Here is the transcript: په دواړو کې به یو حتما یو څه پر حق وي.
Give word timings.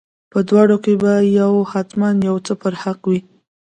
په 0.31 0.39
دواړو 0.49 0.77
کې 0.83 0.93
به 1.01 1.13
یو 1.39 1.53
حتما 1.71 2.09
یو 2.29 2.35
څه 2.45 2.53
پر 2.61 2.73
حق 2.81 2.99
وي. 3.09 3.19